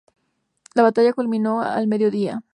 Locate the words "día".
2.09-2.41